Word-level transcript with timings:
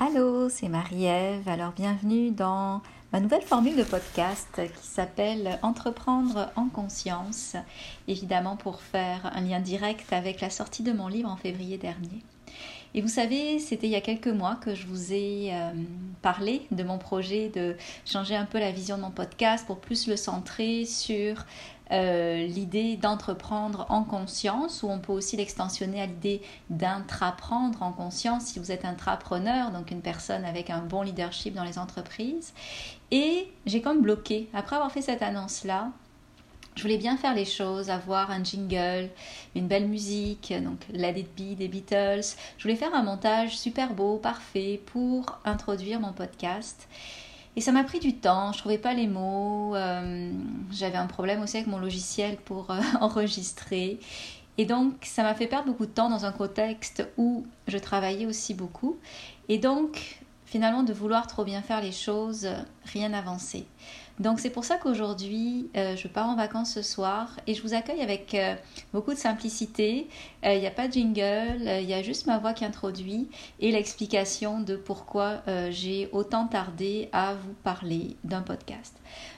Allô, 0.00 0.48
c'est 0.48 0.68
Marie-Ève. 0.68 1.48
Alors 1.48 1.72
bienvenue 1.72 2.30
dans 2.30 2.82
ma 3.12 3.18
nouvelle 3.18 3.42
formule 3.42 3.74
de 3.74 3.82
podcast 3.82 4.48
qui 4.54 4.86
s'appelle 4.86 5.58
Entreprendre 5.62 6.52
en 6.54 6.68
conscience, 6.68 7.56
évidemment 8.06 8.54
pour 8.54 8.80
faire 8.80 9.28
un 9.34 9.40
lien 9.40 9.58
direct 9.58 10.12
avec 10.12 10.40
la 10.40 10.50
sortie 10.50 10.84
de 10.84 10.92
mon 10.92 11.08
livre 11.08 11.28
en 11.28 11.36
février 11.36 11.78
dernier. 11.78 12.22
Et 12.94 13.02
vous 13.02 13.08
savez, 13.08 13.58
c'était 13.58 13.88
il 13.88 13.92
y 13.92 13.96
a 13.96 14.00
quelques 14.00 14.28
mois 14.28 14.54
que 14.54 14.76
je 14.76 14.86
vous 14.86 15.12
ai 15.12 15.50
euh, 15.52 15.72
parlé 16.22 16.62
de 16.70 16.84
mon 16.84 16.98
projet 16.98 17.48
de 17.48 17.76
changer 18.06 18.36
un 18.36 18.44
peu 18.46 18.60
la 18.60 18.70
vision 18.70 18.96
de 18.96 19.02
mon 19.02 19.10
podcast 19.10 19.66
pour 19.66 19.78
plus 19.78 20.06
le 20.06 20.16
centrer 20.16 20.84
sur 20.84 21.44
euh, 21.90 22.46
l'idée 22.46 22.96
d'entreprendre 22.96 23.86
en 23.88 24.04
conscience, 24.04 24.82
ou 24.82 24.88
on 24.88 24.98
peut 24.98 25.12
aussi 25.12 25.36
l'extensionner 25.36 26.00
à 26.02 26.06
l'idée 26.06 26.42
d'intraprendre 26.70 27.82
en 27.82 27.92
conscience 27.92 28.46
si 28.46 28.58
vous 28.58 28.70
êtes 28.72 28.84
intrapreneur, 28.84 29.70
donc 29.70 29.90
une 29.90 30.02
personne 30.02 30.44
avec 30.44 30.70
un 30.70 30.80
bon 30.80 31.02
leadership 31.02 31.54
dans 31.54 31.64
les 31.64 31.78
entreprises. 31.78 32.52
Et 33.10 33.50
j'ai 33.66 33.80
comme 33.80 34.02
bloqué, 34.02 34.48
après 34.52 34.76
avoir 34.76 34.92
fait 34.92 35.02
cette 35.02 35.22
annonce-là, 35.22 35.90
je 36.78 36.82
voulais 36.84 36.98
bien 36.98 37.16
faire 37.16 37.34
les 37.34 37.44
choses, 37.44 37.90
avoir 37.90 38.30
un 38.30 38.44
jingle, 38.44 39.08
une 39.56 39.66
belle 39.66 39.88
musique, 39.88 40.54
donc 40.62 40.78
It 40.94 41.28
Be 41.36 41.56
des 41.56 41.66
Beatles. 41.66 42.36
Je 42.56 42.62
voulais 42.62 42.76
faire 42.76 42.94
un 42.94 43.02
montage 43.02 43.58
super 43.58 43.94
beau, 43.94 44.18
parfait 44.18 44.80
pour 44.86 45.40
introduire 45.44 45.98
mon 45.98 46.12
podcast. 46.12 46.86
Et 47.58 47.60
ça 47.60 47.72
m'a 47.72 47.82
pris 47.82 47.98
du 47.98 48.14
temps, 48.14 48.52
je 48.52 48.58
trouvais 48.58 48.78
pas 48.78 48.94
les 48.94 49.08
mots, 49.08 49.74
euh, 49.74 50.30
j'avais 50.70 50.96
un 50.96 51.08
problème 51.08 51.42
aussi 51.42 51.56
avec 51.56 51.66
mon 51.66 51.80
logiciel 51.80 52.36
pour 52.36 52.70
euh, 52.70 52.78
enregistrer. 53.00 53.98
Et 54.58 54.64
donc 54.64 54.94
ça 55.02 55.24
m'a 55.24 55.34
fait 55.34 55.48
perdre 55.48 55.66
beaucoup 55.66 55.86
de 55.86 55.90
temps 55.90 56.08
dans 56.08 56.24
un 56.24 56.30
contexte 56.30 57.08
où 57.16 57.48
je 57.66 57.76
travaillais 57.76 58.26
aussi 58.26 58.54
beaucoup. 58.54 58.96
Et 59.48 59.58
donc 59.58 60.20
finalement 60.46 60.84
de 60.84 60.92
vouloir 60.92 61.26
trop 61.26 61.42
bien 61.42 61.60
faire 61.60 61.80
les 61.80 61.90
choses, 61.90 62.48
rien 62.84 63.08
n'avançait. 63.08 63.64
Donc 64.20 64.40
c'est 64.40 64.50
pour 64.50 64.64
ça 64.64 64.76
qu'aujourd'hui, 64.76 65.70
euh, 65.76 65.94
je 65.96 66.08
pars 66.08 66.28
en 66.28 66.34
vacances 66.34 66.74
ce 66.74 66.82
soir 66.82 67.36
et 67.46 67.54
je 67.54 67.62
vous 67.62 67.74
accueille 67.74 68.00
avec 68.00 68.34
euh, 68.34 68.56
beaucoup 68.92 69.12
de 69.12 69.18
simplicité. 69.18 70.08
Euh, 70.44 70.54
il 70.54 70.60
n'y 70.60 70.66
a 70.66 70.72
pas 70.72 70.88
de 70.88 70.92
jingle, 70.92 71.62
il 71.62 71.88
y 71.88 71.94
a 71.94 72.02
juste 72.02 72.26
ma 72.26 72.38
voix 72.38 72.52
qui 72.52 72.64
introduit 72.64 73.28
et 73.60 73.70
l'explication 73.70 74.60
de 74.60 74.76
pourquoi 74.76 75.42
j'ai 75.70 76.08
autant 76.12 76.46
tardé 76.46 77.08
à 77.12 77.34
vous 77.34 77.54
parler 77.62 78.16
d'un 78.24 78.42
podcast. 78.42 78.96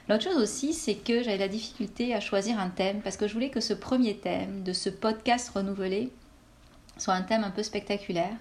L'autre 0.09 0.23
chose 0.23 0.37
aussi, 0.37 0.73
c'est 0.73 0.95
que 0.95 1.23
j'avais 1.23 1.37
la 1.37 1.47
difficulté 1.47 2.13
à 2.13 2.19
choisir 2.19 2.59
un 2.59 2.69
thème 2.69 3.01
parce 3.01 3.17
que 3.17 3.27
je 3.27 3.33
voulais 3.33 3.49
que 3.49 3.59
ce 3.61 3.73
premier 3.73 4.17
thème 4.17 4.63
de 4.63 4.73
ce 4.73 4.89
podcast 4.89 5.49
renouvelé 5.49 6.11
soit 6.97 7.13
un 7.13 7.21
thème 7.21 7.43
un 7.43 7.51
peu 7.51 7.63
spectaculaire. 7.63 8.35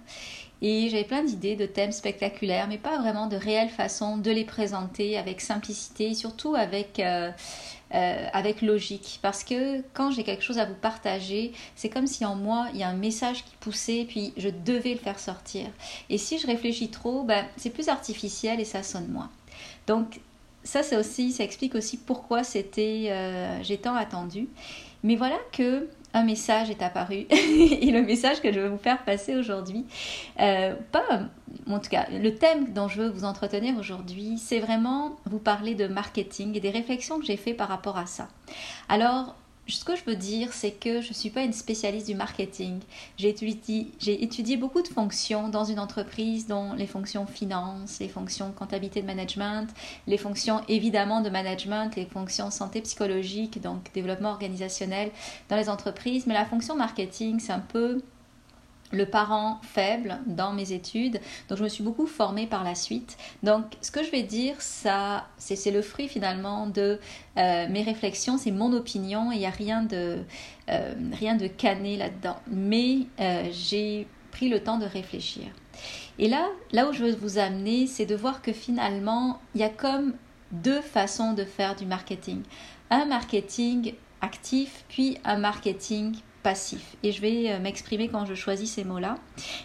Et 0.62 0.89
j'avais 0.91 1.05
plein 1.05 1.22
d'idées 1.22 1.56
de 1.56 1.66
thèmes 1.66 1.92
spectaculaires, 1.92 2.69
mais 2.69 2.78
pas 2.78 2.98
vraiment 2.98 3.27
de 3.27 3.36
réelle 3.36 3.70
façon 3.70 4.19
de 4.19 4.30
les 4.30 4.44
présenter 4.44 5.17
avec 5.17 5.41
simplicité 5.41 6.11
et 6.11 6.14
surtout 6.14 6.55
avec, 6.55 7.00
euh, 7.00 7.30
euh, 7.94 8.27
avec 8.33 8.61
logique. 8.61 9.20
Parce 9.22 9.42
que 9.42 9.80
quand 9.94 10.11
j'ai 10.11 10.22
quelque 10.22 10.42
chose 10.42 10.58
à 10.58 10.67
vous 10.67 10.75
partager, 10.75 11.52
c'est 11.77 11.89
comme 11.89 12.06
si 12.06 12.25
en 12.25 12.34
moi, 12.34 12.69
il 12.75 12.80
y 12.80 12.83
a 12.83 12.89
un 12.89 12.94
message 12.94 13.44
qui 13.44 13.56
poussait, 13.61 14.05
puis 14.06 14.34
je 14.36 14.48
devais 14.48 14.92
le 14.92 15.00
faire 15.00 15.19
sortir. 15.19 15.67
Et 16.11 16.19
si 16.19 16.39
je 16.39 16.47
réfléchis 16.47 16.89
trop, 16.89 17.22
ben, 17.22 17.47
c'est 17.56 17.70
plus 17.70 17.89
artificiel 17.89 18.61
et 18.61 18.67
ça 18.67 18.83
sonne 18.83 19.08
moins. 19.08 19.30
Donc 19.86 20.20
ça, 20.62 20.83
c'est 20.83 20.97
aussi, 20.97 21.33
ça 21.33 21.42
explique 21.42 21.74
aussi 21.74 21.97
pourquoi 21.97 22.45
c'était, 22.45 23.06
euh, 23.08 23.62
j'ai 23.62 23.78
tant 23.78 23.95
attendu. 23.95 24.48
Mais 25.02 25.17
voilà 25.17 25.39
que 25.52 25.89
un 26.12 26.25
message 26.25 26.70
est 26.70 26.83
apparu 26.83 27.27
et 27.30 27.91
le 27.91 28.03
message 28.03 28.41
que 28.41 28.53
je 28.53 28.61
veux 28.61 28.69
vous 28.69 28.78
faire 28.78 29.03
passer 29.05 29.36
aujourd'hui, 29.36 29.86
euh, 30.41 30.75
pas 30.92 31.28
en 31.69 31.78
tout 31.78 31.91
cas 31.91 32.06
le 32.11 32.34
thème 32.34 32.72
dont 32.72 32.89
je 32.89 33.02
veux 33.02 33.08
vous 33.08 33.25
entretenir 33.25 33.77
aujourd'hui, 33.78 34.39
c'est 34.39 34.61
vraiment 34.61 35.17
vous 35.25 35.39
parler 35.39 35.75
de 35.75 35.86
marketing 35.86 36.56
et 36.56 36.61
des 36.61 36.70
réflexions 36.70 37.19
que 37.19 37.25
j'ai 37.25 37.36
fait 37.36 37.55
par 37.55 37.69
rapport 37.69 37.98
à 37.98 38.06
ça. 38.06 38.28
Alors 38.89 39.34
ce 39.77 39.85
que 39.85 39.97
je 39.97 40.05
veux 40.05 40.17
dire, 40.17 40.53
c'est 40.53 40.73
que 40.73 41.01
je 41.01 41.08
ne 41.08 41.14
suis 41.14 41.31
pas 41.31 41.42
une 41.42 41.53
spécialiste 41.53 42.07
du 42.07 42.14
marketing. 42.14 42.81
J'ai 43.17 43.29
étudié, 43.29 44.57
beaucoup 44.57 44.83
de 44.83 44.89
fonctions 44.89 45.48
dans 45.48 45.64
une 45.64 45.79
entreprise, 45.79 46.47
dont 46.47 46.73
les 46.75 46.86
fonctions 46.86 47.27
finance, 47.27 47.98
les 48.01 48.08
fonctions 48.08 48.53
comptabilité 48.53 49.03
de 49.03 49.07
management, 49.07 49.69
les 50.07 50.19
fonctions 50.19 50.63
évidemment 50.69 51.20
de 51.20 51.31
management, 51.31 51.95
les 51.97 52.07
fonctions 52.07 52.51
santé 52.51 52.81
psychologique, 52.81 53.61
donc 53.61 53.92
développement 53.95 54.31
organisationnel 54.31 55.11
dans 55.48 55.57
les 55.57 55.69
entreprises. 55.69 56.27
Mais 56.27 56.35
la 56.35 56.45
fonction 56.45 56.77
marketing, 56.77 57.41
c'est 57.41 57.52
un 57.52 57.61
peu 57.61 58.02
le 58.92 59.06
parent 59.06 59.61
faible 59.62 60.18
dans 60.27 60.52
mes 60.52 60.73
études. 60.73 61.20
Donc 61.48 61.58
je 61.58 61.62
me 61.62 61.68
suis 61.68 61.83
beaucoup 61.83 62.06
formée 62.06 62.46
par 62.46 62.64
la 62.64 62.74
suite. 62.74 63.17
Donc 63.42 63.64
ce 63.80 63.90
que 63.90 64.02
je 64.02 64.11
vais 64.11 64.23
dire, 64.23 64.61
ça, 64.61 65.27
c'est 65.39 65.70
le 65.70 65.83
fruit 65.83 66.08
finalement 66.08 66.67
de 66.67 66.98
euh, 67.39 67.68
mes 67.68 67.83
réflexions, 67.83 68.39
c'est 68.39 68.51
mon 68.51 68.73
opinion 68.73 69.33
il 69.33 69.39
n'y 69.39 69.46
a 69.46 69.51
rien 69.51 69.83
de, 69.83 70.18
euh, 70.70 70.95
rien 71.12 71.36
de 71.36 71.46
cané 71.46 71.96
là-dedans. 71.96 72.36
Mais 72.48 72.98
euh, 73.20 73.48
j'ai 73.52 74.06
pris 74.30 74.48
le 74.48 74.61
temps 74.61 74.78
de 74.78 74.86
réfléchir. 74.86 75.45
Et 76.18 76.28
là, 76.28 76.46
là 76.72 76.89
où 76.89 76.92
je 76.92 77.05
veux 77.05 77.14
vous 77.14 77.39
amener, 77.39 77.86
c'est 77.86 78.07
de 78.07 78.14
voir 78.14 78.42
que 78.42 78.52
finalement, 78.52 79.40
il 79.55 79.61
y 79.61 79.64
a 79.64 79.68
comme 79.68 80.14
deux 80.52 80.80
façons 80.80 81.33
de 81.33 81.45
faire 81.45 81.77
du 81.77 81.86
marketing. 81.86 82.42
Un 82.90 83.07
marketing 83.07 83.95
actif, 84.20 84.84
puis 84.89 85.17
un 85.24 85.39
marketing 85.39 86.17
passif. 86.42 86.96
Et 87.02 87.12
je 87.12 87.20
vais 87.20 87.52
euh, 87.52 87.58
m'exprimer 87.58 88.08
quand 88.08 88.27
je 88.27 88.34
choisis 88.34 88.73
ces 88.73 88.84
mots-là. 88.84 89.17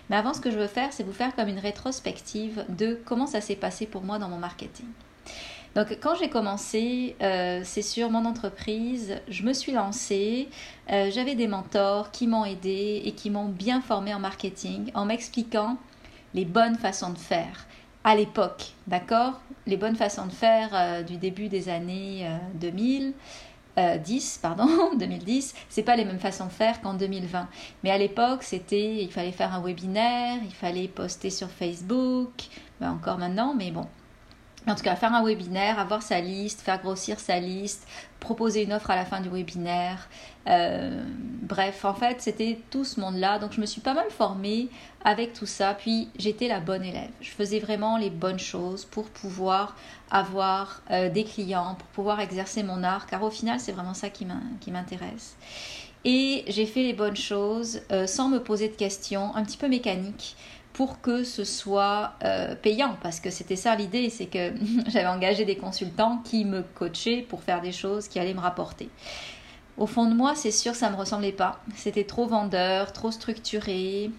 Mais 0.09 0.15
avant, 0.15 0.33
ce 0.33 0.41
que 0.41 0.51
je 0.51 0.57
veux 0.57 0.67
faire, 0.67 0.93
c'est 0.93 1.03
vous 1.03 1.13
faire 1.13 1.35
comme 1.35 1.47
une 1.47 1.59
rétrospective 1.59 2.65
de 2.69 2.99
comment 3.05 3.27
ça 3.27 3.41
s'est 3.41 3.55
passé 3.55 3.85
pour 3.85 4.03
moi 4.03 4.19
dans 4.19 4.29
mon 4.29 4.37
marketing. 4.37 4.85
Donc 5.75 5.97
quand 6.01 6.15
j'ai 6.15 6.29
commencé, 6.29 7.17
euh, 7.21 7.61
c'est 7.65 7.81
sur 7.81 8.09
mon 8.09 8.23
entreprise, 8.23 9.15
je 9.27 9.43
me 9.43 9.51
suis 9.51 9.73
lancée, 9.73 10.47
euh, 10.89 11.11
j'avais 11.11 11.35
des 11.35 11.47
mentors 11.47 12.11
qui 12.11 12.27
m'ont 12.27 12.45
aidé 12.45 13.01
et 13.03 13.11
qui 13.11 13.29
m'ont 13.29 13.49
bien 13.49 13.81
formé 13.81 14.13
en 14.13 14.19
marketing 14.19 14.91
en 14.93 15.03
m'expliquant 15.03 15.77
les 16.33 16.45
bonnes 16.45 16.77
façons 16.77 17.11
de 17.11 17.17
faire 17.17 17.67
à 18.05 18.15
l'époque, 18.15 18.71
d'accord? 18.87 19.41
Les 19.67 19.75
bonnes 19.75 19.95
façons 19.95 20.27
de 20.27 20.31
faire 20.31 21.03
du 21.05 21.17
début 21.17 21.47
des 21.49 21.69
années 21.69 22.29
2000, 22.53 23.13
10, 23.77 24.39
euh, 24.39 24.41
pardon, 24.41 24.67
2010, 24.97 25.53
c'est 25.69 25.83
pas 25.83 25.95
les 25.95 26.05
mêmes 26.05 26.19
façons 26.19 26.45
de 26.45 26.51
faire 26.51 26.81
qu'en 26.81 26.93
2020. 26.93 27.47
Mais 27.83 27.91
à 27.91 27.97
l'époque, 27.97 28.43
c'était, 28.43 29.03
il 29.03 29.11
fallait 29.11 29.31
faire 29.31 29.53
un 29.53 29.61
webinaire, 29.61 30.39
il 30.43 30.53
fallait 30.53 30.87
poster 30.87 31.29
sur 31.29 31.49
Facebook, 31.49 32.31
ben 32.79 32.91
encore 32.91 33.17
maintenant, 33.17 33.53
mais 33.55 33.71
bon, 33.71 33.87
en 34.67 34.75
tout 34.75 34.83
cas, 34.83 34.95
faire 34.95 35.13
un 35.13 35.23
webinaire, 35.23 35.79
avoir 35.79 36.01
sa 36.01 36.19
liste, 36.19 36.61
faire 36.61 36.81
grossir 36.81 37.19
sa 37.19 37.39
liste, 37.39 37.87
proposer 38.19 38.63
une 38.63 38.73
offre 38.73 38.89
à 38.89 38.95
la 38.95 39.05
fin 39.05 39.21
du 39.21 39.29
webinaire. 39.29 40.09
Euh, 40.47 41.03
bref, 41.41 41.85
en 41.85 41.93
fait, 41.93 42.21
c'était 42.21 42.59
tout 42.71 42.83
ce 42.83 42.99
monde-là. 42.99 43.39
Donc, 43.39 43.53
je 43.53 43.61
me 43.61 43.65
suis 43.65 43.81
pas 43.81 43.93
mal 43.93 44.09
formée 44.09 44.69
avec 45.03 45.33
tout 45.33 45.45
ça. 45.45 45.73
Puis, 45.73 46.09
j'étais 46.17 46.47
la 46.47 46.59
bonne 46.59 46.83
élève. 46.83 47.11
Je 47.21 47.29
faisais 47.29 47.59
vraiment 47.59 47.97
les 47.97 48.09
bonnes 48.09 48.39
choses 48.39 48.85
pour 48.85 49.09
pouvoir 49.09 49.75
avoir 50.09 50.81
euh, 50.91 51.09
des 51.09 51.23
clients, 51.23 51.75
pour 51.75 51.87
pouvoir 51.89 52.19
exercer 52.19 52.63
mon 52.63 52.83
art. 52.83 53.05
Car 53.05 53.21
au 53.23 53.31
final, 53.31 53.59
c'est 53.59 53.71
vraiment 53.71 53.93
ça 53.93 54.09
qui 54.09 54.25
m'intéresse. 54.25 55.35
Et 56.05 56.45
j'ai 56.47 56.67
fait 56.67 56.83
les 56.83 56.93
bonnes 56.93 57.15
choses 57.15 57.81
euh, 57.91 58.05
sans 58.05 58.29
me 58.29 58.39
poser 58.39 58.69
de 58.69 58.75
questions, 58.75 59.35
un 59.35 59.43
petit 59.43 59.57
peu 59.57 59.67
mécaniques 59.67 60.37
pour 60.75 60.99
que 60.99 61.23
ce 61.23 61.45
soit 61.45 62.15
euh, 62.25 62.53
payant, 62.53 62.97
parce 63.01 63.21
que 63.21 63.29
c'était 63.29 63.55
ça 63.55 63.77
l'idée, 63.77 64.09
c'est 64.09 64.25
que 64.25 64.51
j'avais 64.87 65.07
engagé 65.07 65.45
des 65.45 65.55
consultants 65.55 66.17
qui 66.25 66.43
me 66.43 66.63
coachaient 66.63 67.25
pour 67.27 67.43
faire 67.43 67.61
des 67.61 67.71
choses 67.71 68.09
qui 68.09 68.19
allaient 68.19 68.33
me 68.33 68.41
rapporter. 68.41 68.89
Au 69.77 69.87
fond 69.87 70.09
de 70.09 70.13
moi, 70.13 70.35
c'est 70.35 70.51
sûr, 70.51 70.75
ça 70.75 70.89
ne 70.89 70.95
me 70.95 70.99
ressemblait 70.99 71.31
pas. 71.31 71.61
C'était 71.77 72.03
trop 72.03 72.27
vendeur, 72.27 72.91
trop 72.91 73.11
structuré. 73.11 74.11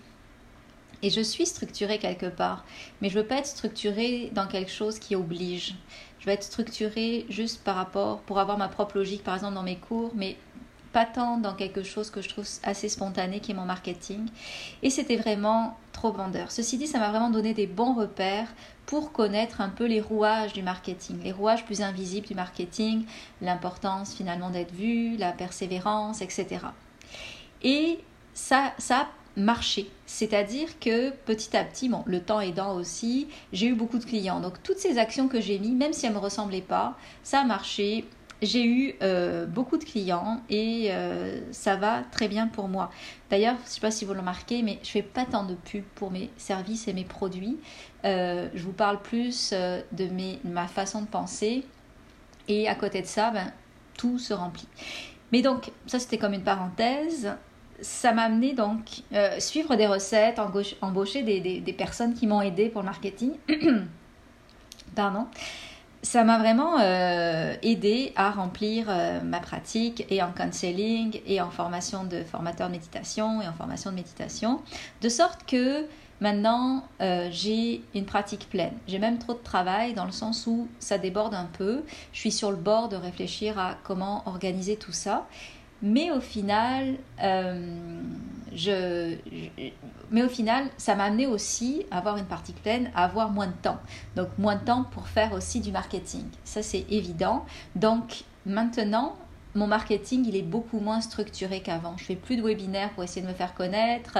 Et 1.02 1.10
je 1.10 1.20
suis 1.20 1.44
structurée 1.44 1.98
quelque 1.98 2.26
part, 2.26 2.64
mais 3.02 3.10
je 3.10 3.18
veux 3.18 3.26
pas 3.26 3.36
être 3.36 3.46
structurée 3.46 4.30
dans 4.32 4.46
quelque 4.46 4.70
chose 4.70 4.98
qui 4.98 5.14
oblige. 5.14 5.74
Je 6.20 6.24
veux 6.24 6.32
être 6.32 6.42
structurée 6.42 7.26
juste 7.28 7.62
par 7.64 7.76
rapport, 7.76 8.20
pour 8.20 8.38
avoir 8.38 8.56
ma 8.56 8.68
propre 8.68 8.96
logique, 8.96 9.22
par 9.22 9.34
exemple 9.34 9.54
dans 9.54 9.62
mes 9.62 9.76
cours, 9.76 10.12
mais 10.14 10.38
pas 10.96 11.04
tant 11.04 11.36
dans 11.36 11.52
quelque 11.52 11.82
chose 11.82 12.08
que 12.08 12.22
je 12.22 12.30
trouve 12.30 12.46
assez 12.62 12.88
spontané 12.88 13.40
qui 13.40 13.50
est 13.50 13.54
mon 13.54 13.66
marketing. 13.66 14.28
Et 14.82 14.88
c'était 14.88 15.16
vraiment 15.16 15.76
trop 15.92 16.10
vendeur. 16.10 16.50
Ceci 16.50 16.78
dit, 16.78 16.86
ça 16.86 16.98
m'a 16.98 17.10
vraiment 17.10 17.28
donné 17.28 17.52
des 17.52 17.66
bons 17.66 17.92
repères 17.92 18.48
pour 18.86 19.12
connaître 19.12 19.60
un 19.60 19.68
peu 19.68 19.84
les 19.84 20.00
rouages 20.00 20.54
du 20.54 20.62
marketing, 20.62 21.22
les 21.22 21.32
rouages 21.32 21.66
plus 21.66 21.82
invisibles 21.82 22.26
du 22.26 22.34
marketing, 22.34 23.04
l'importance 23.42 24.14
finalement 24.14 24.48
d'être 24.48 24.72
vu, 24.72 25.18
la 25.18 25.32
persévérance, 25.32 26.22
etc. 26.22 26.60
Et 27.62 27.98
ça, 28.32 28.72
ça 28.78 29.08
marché. 29.36 29.90
C'est-à-dire 30.06 30.78
que 30.80 31.10
petit 31.10 31.54
à 31.54 31.62
petit, 31.62 31.90
bon, 31.90 32.04
le 32.06 32.22
temps 32.22 32.40
aidant 32.40 32.74
aussi, 32.74 33.28
j'ai 33.52 33.66
eu 33.66 33.74
beaucoup 33.74 33.98
de 33.98 34.06
clients. 34.06 34.40
Donc 34.40 34.62
toutes 34.62 34.78
ces 34.78 34.96
actions 34.96 35.28
que 35.28 35.42
j'ai 35.42 35.58
mis, 35.58 35.72
même 35.72 35.92
si 35.92 36.06
elles 36.06 36.12
ne 36.12 36.16
me 36.16 36.22
ressemblaient 36.22 36.62
pas, 36.62 36.96
ça 37.22 37.40
a 37.40 37.44
marché 37.44 38.06
j'ai 38.42 38.64
eu 38.64 38.94
euh, 39.02 39.46
beaucoup 39.46 39.78
de 39.78 39.84
clients 39.84 40.40
et 40.50 40.88
euh, 40.90 41.40
ça 41.52 41.76
va 41.76 42.02
très 42.10 42.28
bien 42.28 42.48
pour 42.48 42.68
moi. 42.68 42.90
D'ailleurs, 43.30 43.56
je 43.62 43.64
ne 43.64 43.68
sais 43.68 43.80
pas 43.80 43.90
si 43.90 44.04
vous 44.04 44.12
le 44.12 44.20
remarquez, 44.20 44.62
mais 44.62 44.78
je 44.82 44.90
fais 44.90 45.02
pas 45.02 45.24
tant 45.24 45.44
de 45.44 45.54
pub 45.54 45.84
pour 45.94 46.10
mes 46.10 46.30
services 46.36 46.86
et 46.88 46.92
mes 46.92 47.04
produits. 47.04 47.58
Euh, 48.04 48.48
je 48.54 48.62
vous 48.62 48.72
parle 48.72 49.00
plus 49.00 49.52
de 49.52 50.06
mes, 50.06 50.38
ma 50.44 50.66
façon 50.66 51.02
de 51.02 51.06
penser 51.06 51.64
et 52.48 52.68
à 52.68 52.74
côté 52.74 53.00
de 53.00 53.06
ça, 53.06 53.30
ben, 53.30 53.52
tout 53.96 54.18
se 54.18 54.34
remplit. 54.34 54.68
Mais 55.32 55.42
donc, 55.42 55.70
ça 55.86 55.98
c'était 55.98 56.18
comme 56.18 56.34
une 56.34 56.44
parenthèse. 56.44 57.32
Ça 57.80 58.12
m'a 58.12 58.22
amené 58.22 58.54
donc 58.54 59.02
suivre 59.38 59.76
des 59.76 59.86
recettes, 59.86 60.38
embaucher 60.80 61.22
des, 61.22 61.40
des, 61.40 61.60
des 61.60 61.72
personnes 61.72 62.14
qui 62.14 62.26
m'ont 62.26 62.40
aidé 62.40 62.68
pour 62.68 62.82
le 62.82 62.86
marketing. 62.86 63.32
Pardon 64.94 65.26
ça 66.06 66.22
m'a 66.22 66.38
vraiment 66.38 66.78
euh, 66.78 67.56
aidé 67.62 68.12
à 68.14 68.30
remplir 68.30 68.86
euh, 68.88 69.20
ma 69.22 69.40
pratique 69.40 70.06
et 70.08 70.22
en 70.22 70.30
counseling 70.30 71.20
et 71.26 71.40
en 71.40 71.50
formation 71.50 72.04
de 72.04 72.22
formateur 72.22 72.68
de 72.68 72.74
méditation 72.74 73.42
et 73.42 73.48
en 73.48 73.52
formation 73.52 73.90
de 73.90 73.96
méditation, 73.96 74.62
de 75.02 75.08
sorte 75.08 75.44
que 75.46 75.84
maintenant 76.20 76.84
euh, 77.00 77.28
j'ai 77.32 77.82
une 77.92 78.04
pratique 78.04 78.48
pleine. 78.48 78.74
J'ai 78.86 79.00
même 79.00 79.18
trop 79.18 79.34
de 79.34 79.42
travail 79.42 79.94
dans 79.94 80.04
le 80.04 80.12
sens 80.12 80.46
où 80.46 80.68
ça 80.78 80.96
déborde 80.96 81.34
un 81.34 81.48
peu. 81.58 81.82
Je 82.12 82.20
suis 82.20 82.30
sur 82.30 82.52
le 82.52 82.56
bord 82.56 82.88
de 82.88 82.94
réfléchir 82.94 83.58
à 83.58 83.74
comment 83.82 84.22
organiser 84.26 84.76
tout 84.76 84.92
ça. 84.92 85.26
Mais 85.82 86.10
au 86.10 86.20
final, 86.20 86.96
je, 88.54 89.16
mais 90.10 90.22
au 90.22 90.28
final, 90.28 90.68
ça 90.78 90.94
m'a 90.94 91.04
amené 91.04 91.26
aussi 91.26 91.84
à 91.90 91.98
avoir 91.98 92.16
une 92.16 92.24
partie 92.24 92.52
pleine, 92.52 92.90
à 92.94 93.04
avoir 93.04 93.30
moins 93.30 93.46
de 93.48 93.52
temps. 93.62 93.78
Donc 94.14 94.28
moins 94.38 94.56
de 94.56 94.64
temps 94.64 94.84
pour 94.92 95.08
faire 95.08 95.32
aussi 95.32 95.60
du 95.60 95.72
marketing. 95.72 96.24
Ça, 96.44 96.62
c'est 96.62 96.86
évident. 96.90 97.44
Donc 97.74 98.24
maintenant, 98.46 99.16
mon 99.54 99.66
marketing, 99.66 100.26
il 100.26 100.36
est 100.36 100.42
beaucoup 100.42 100.80
moins 100.80 101.00
structuré 101.00 101.60
qu'avant. 101.60 101.96
Je 101.96 102.04
fais 102.04 102.16
plus 102.16 102.36
de 102.36 102.42
webinaires 102.42 102.90
pour 102.90 103.04
essayer 103.04 103.22
de 103.22 103.28
me 103.28 103.34
faire 103.34 103.54
connaître. 103.54 104.18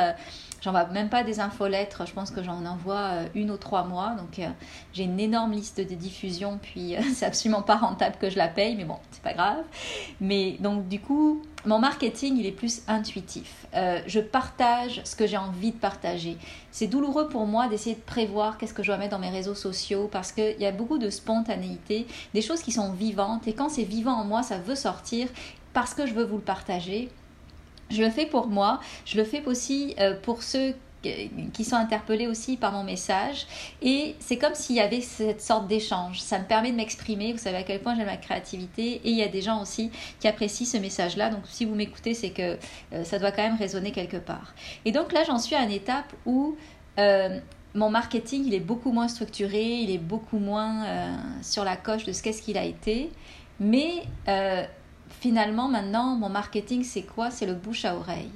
J'envoie 0.63 0.87
même 0.87 1.09
pas 1.09 1.23
des 1.23 1.41
infolettres, 1.41 2.07
je 2.07 2.13
pense 2.13 2.31
que 2.31 2.43
j'en 2.43 2.65
envoie 2.65 2.97
euh, 2.97 3.29
une 3.35 3.51
ou 3.51 3.57
trois 3.57 3.85
mois. 3.85 4.15
Donc 4.19 4.39
euh, 4.39 4.49
j'ai 4.93 5.05
une 5.05 5.21
énorme 5.21 5.53
liste 5.53 5.79
de 5.79 5.95
diffusion, 5.95 6.59
puis 6.61 6.97
euh, 6.97 7.01
c'est 7.15 7.27
absolument 7.27 7.63
pas 7.63 7.77
rentable 7.77 8.17
que 8.21 8.31
je 8.31 8.37
la 8.37 8.49
paye, 8.49 8.77
mais 8.77 8.85
bon, 8.85 8.97
c'est 9.11 9.23
pas 9.23 9.35
grave. 9.35 9.65
Mais 10.21 10.57
donc 10.61 10.89
du 10.89 11.01
coup, 11.01 11.43
mon 11.65 11.79
marketing, 11.79 12.37
il 12.39 12.47
est 12.47 12.53
plus 12.53 12.83
intuitif. 12.87 13.67
je 13.75 14.21
partage 14.21 15.01
ce 15.05 15.17
que 15.17 15.27
j'ai 15.27 15.37
envie 15.37 15.73
de 15.73 15.77
partager. 15.77 16.37
C'est 16.71 16.87
douloureux 16.87 17.29
pour 17.29 17.47
moi 17.47 17.67
d'essayer 17.67 17.97
de 17.97 18.01
prévoir 18.01 18.57
qu'est-ce 18.57 18.73
que 18.73 18.83
je 18.83 18.89
dois 18.89 18.99
mettre 18.99 19.11
dans 19.11 19.19
mes 19.19 19.31
réseaux 19.31 19.57
sociaux 19.57 20.09
parce 20.11 20.31
qu'il 20.31 20.61
y 20.61 20.67
a 20.67 20.73
beaucoup 20.73 20.99
de 20.99 21.11
spontanéité, 21.11 22.07
des 22.35 22.43
choses 22.43 22.63
qui 22.63 22.71
sont 22.71 22.93
vivantes. 22.93 23.49
Et 23.49 23.53
quand 23.53 23.69
c'est 23.69 23.83
vivant 23.83 24.13
en 24.13 24.25
moi, 24.25 24.45
ça 24.45 24.59
veut 24.59 24.77
sortir 24.77 25.29
parce 25.73 25.93
que 25.93 26.07
je 26.07 26.15
veux 26.15 26.25
vous 26.25 26.37
le 26.37 26.43
partager. 26.43 27.11
Je 27.91 28.03
le 28.03 28.11
fais 28.11 28.27
pour 28.27 28.49
moi, 28.49 28.81
je 29.05 29.17
le 29.17 29.25
fais 29.25 29.45
aussi 29.47 29.95
euh, 30.01 30.15
pour 30.21 30.43
ceux 30.43 30.75
qui 31.53 31.65
sont 31.65 31.77
interpellés 31.77 32.27
aussi 32.27 32.57
par 32.57 32.73
mon 32.73 32.83
message. 32.83 33.47
Et 33.81 34.17
c'est 34.19 34.39
comme 34.39 34.55
s'il 34.55 34.75
y 34.75 34.81
avait 34.81 35.01
cette 35.01 35.41
sorte 35.41 35.69
d'échange. 35.69 36.21
Ça 36.21 36.41
me 36.41 36.45
permet 36.45 36.73
de 36.73 36.77
m'exprimer. 36.77 37.33
Vous 37.33 37.39
savez 37.39 37.59
à 37.59 37.63
quel 37.63 37.81
point 37.81 37.95
j'aime 37.95 38.07
ma 38.07 38.17
créativité. 38.17 39.01
Et 39.05 39.11
il 39.11 39.17
y 39.17 39.23
a 39.23 39.29
des 39.29 39.41
gens 39.41 39.63
aussi 39.63 39.93
qui 40.19 40.27
apprécient 40.27 40.67
ce 40.67 40.79
message-là. 40.79 41.31
Donc 41.31 41.43
si 41.45 41.65
vous 41.65 41.77
m'écoutez, 41.77 42.15
c'est 42.15 42.31
que 42.31 42.59
euh, 42.93 43.05
ça 43.05 43.21
doit 43.21 43.31
quand 43.31 43.43
même 43.43 43.57
résonner 43.57 43.93
quelque 43.93 44.17
part. 44.17 44.55
Et 44.85 44.91
donc 44.91 45.13
là, 45.13 45.23
j'en 45.25 45.39
suis 45.39 45.55
à 45.55 45.63
une 45.63 45.71
étape 45.71 46.13
où 46.25 46.57
euh, 46.99 47.39
mon 47.75 47.91
marketing, 47.91 48.45
il 48.45 48.55
est 48.55 48.61
beaucoup 48.61 48.91
moins 48.91 49.07
structuré, 49.07 49.63
il 49.63 49.91
est 49.91 49.99
beaucoup 49.99 50.39
moins 50.39 51.19
sur 51.43 51.63
la 51.63 51.77
coche 51.77 52.05
de 52.05 52.13
ce 52.13 52.23
qu'est-ce 52.23 52.43
qu'il 52.43 52.57
a 52.57 52.65
été. 52.65 53.11
Mais 53.61 54.03
finalement, 55.21 55.69
maintenant, 55.69 56.17
mon 56.17 56.29
marketing, 56.29 56.85
c'est 56.85 57.03
quoi? 57.03 57.31
C'est 57.31 57.47
le 57.47 57.55
bouche 57.55 57.85
à 57.85 57.97
oreille. 57.97 58.31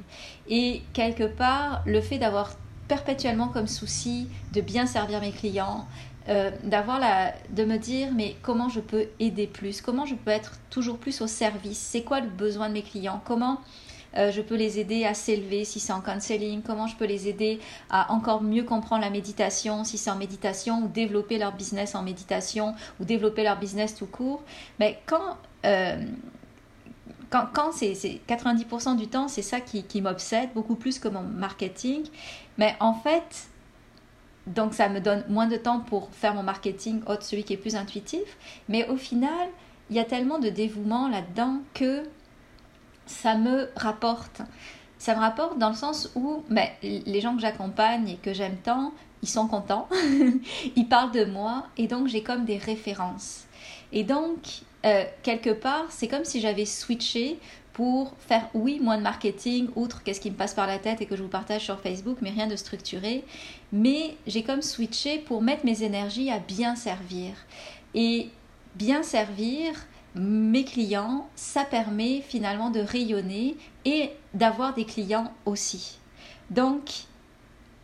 Et 0.48 0.82
quelque 0.92 1.24
part, 1.24 1.82
le 1.86 2.00
fait 2.00 2.18
d'avoir 2.18 2.52
perpétuellement 2.88 3.48
comme 3.48 3.68
souci 3.68 4.28
de 4.52 4.60
bien 4.60 4.86
servir 4.86 5.20
mes 5.20 5.30
clients, 5.30 5.86
euh, 6.28 6.50
d'avoir 6.64 6.98
la, 6.98 7.32
de 7.50 7.64
me 7.64 7.78
dire 7.78 8.08
mais 8.12 8.36
comment 8.42 8.68
je 8.68 8.80
peux 8.80 9.06
aider 9.20 9.46
plus, 9.46 9.80
comment 9.80 10.06
je 10.06 10.14
peux 10.14 10.32
être 10.32 10.58
toujours 10.70 10.98
plus 10.98 11.20
au 11.20 11.26
service, 11.26 11.78
c'est 11.78 12.02
quoi 12.02 12.20
le 12.20 12.28
besoin 12.28 12.68
de 12.68 12.74
mes 12.74 12.82
clients, 12.82 13.22
comment 13.24 13.60
euh, 14.16 14.32
je 14.32 14.42
peux 14.42 14.56
les 14.56 14.80
aider 14.80 15.04
à 15.04 15.14
s'élever 15.14 15.64
si 15.64 15.78
c'est 15.78 15.92
en 15.92 16.00
counseling, 16.00 16.62
comment 16.62 16.86
je 16.88 16.96
peux 16.96 17.04
les 17.04 17.28
aider 17.28 17.60
à 17.90 18.12
encore 18.12 18.42
mieux 18.42 18.64
comprendre 18.64 19.02
la 19.02 19.10
méditation 19.10 19.84
si 19.84 19.98
c'est 19.98 20.10
en 20.10 20.16
méditation 20.16 20.82
ou 20.82 20.88
développer 20.88 21.38
leur 21.38 21.52
business 21.52 21.94
en 21.94 22.02
méditation 22.02 22.74
ou 22.98 23.04
développer 23.04 23.44
leur 23.44 23.58
business 23.58 23.94
tout 23.94 24.06
court? 24.06 24.42
Mais 24.78 25.00
quand 25.06 25.36
euh, 25.64 26.02
quand, 27.30 27.72
c'est 27.72 27.92
90% 28.28 28.96
du 28.96 29.06
temps, 29.06 29.28
c'est 29.28 29.42
ça 29.42 29.60
qui, 29.60 30.02
m'obsède, 30.02 30.50
beaucoup 30.54 30.74
plus 30.74 30.98
que 30.98 31.08
mon 31.08 31.22
marketing. 31.22 32.02
Mais 32.58 32.76
en 32.80 32.92
fait, 32.94 33.48
donc 34.46 34.74
ça 34.74 34.88
me 34.88 35.00
donne 35.00 35.24
moins 35.28 35.46
de 35.46 35.56
temps 35.56 35.80
pour 35.80 36.10
faire 36.12 36.34
mon 36.34 36.42
marketing, 36.42 37.02
autre 37.06 37.22
celui 37.22 37.44
qui 37.44 37.52
est 37.52 37.56
plus 37.58 37.76
intuitif. 37.76 38.36
Mais 38.68 38.88
au 38.88 38.96
final, 38.96 39.48
il 39.90 39.96
y 39.96 40.00
a 40.00 40.04
tellement 40.04 40.38
de 40.38 40.48
dévouement 40.48 41.08
là-dedans 41.08 41.58
que 41.72 42.02
ça 43.06 43.36
me 43.36 43.70
rapporte. 43.76 44.42
Ça 44.98 45.14
me 45.14 45.20
rapporte 45.20 45.58
dans 45.58 45.70
le 45.70 45.76
sens 45.76 46.10
où 46.14 46.42
ben, 46.50 46.68
les 46.82 47.20
gens 47.20 47.34
que 47.34 47.40
j'accompagne 47.40 48.08
et 48.08 48.16
que 48.16 48.34
j'aime 48.34 48.56
tant, 48.56 48.92
ils 49.22 49.28
sont 49.28 49.46
contents, 49.46 49.88
ils 50.76 50.88
parlent 50.88 51.12
de 51.12 51.24
moi 51.24 51.66
et 51.76 51.86
donc 51.86 52.08
j'ai 52.08 52.22
comme 52.22 52.44
des 52.44 52.58
références. 52.58 53.46
Et 53.92 54.04
donc, 54.04 54.62
euh, 54.86 55.04
quelque 55.22 55.50
part, 55.50 55.86
c'est 55.90 56.08
comme 56.08 56.24
si 56.24 56.40
j'avais 56.40 56.64
switché 56.64 57.38
pour 57.72 58.14
faire, 58.18 58.48
oui, 58.54 58.78
moins 58.80 58.98
de 58.98 59.02
marketing, 59.02 59.68
outre 59.76 60.02
qu'est-ce 60.02 60.20
qui 60.20 60.30
me 60.30 60.36
passe 60.36 60.54
par 60.54 60.66
la 60.66 60.78
tête 60.78 61.00
et 61.00 61.06
que 61.06 61.16
je 61.16 61.22
vous 61.22 61.28
partage 61.28 61.64
sur 61.64 61.80
Facebook, 61.80 62.18
mais 62.20 62.30
rien 62.30 62.46
de 62.46 62.56
structuré. 62.56 63.24
Mais 63.72 64.16
j'ai 64.26 64.42
comme 64.42 64.62
switché 64.62 65.18
pour 65.18 65.42
mettre 65.42 65.64
mes 65.64 65.82
énergies 65.82 66.30
à 66.30 66.38
bien 66.38 66.76
servir. 66.76 67.32
Et 67.94 68.28
bien 68.74 69.02
servir 69.02 69.72
mes 70.14 70.64
clients, 70.64 71.28
ça 71.36 71.64
permet 71.64 72.20
finalement 72.20 72.70
de 72.70 72.80
rayonner 72.80 73.56
et 73.84 74.10
d'avoir 74.34 74.74
des 74.74 74.84
clients 74.84 75.32
aussi. 75.46 75.98
Donc, 76.50 76.90